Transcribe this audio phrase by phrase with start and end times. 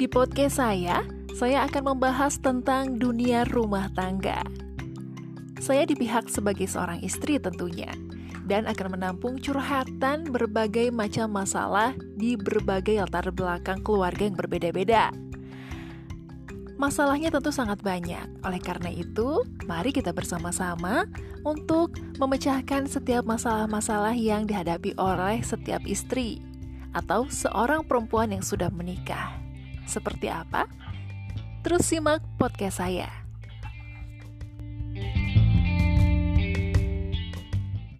[0.00, 1.04] Di podcast saya,
[1.36, 4.40] saya akan membahas tentang dunia rumah tangga.
[5.60, 7.92] Saya di pihak sebagai seorang istri tentunya,
[8.48, 15.12] dan akan menampung curhatan berbagai macam masalah di berbagai latar belakang keluarga yang berbeda-beda.
[16.80, 21.04] Masalahnya tentu sangat banyak, oleh karena itu, mari kita bersama-sama
[21.44, 26.40] untuk memecahkan setiap masalah-masalah yang dihadapi oleh setiap istri
[26.96, 29.49] atau seorang perempuan yang sudah menikah.
[29.90, 30.70] Seperti apa?
[31.66, 33.19] Terus simak podcast saya.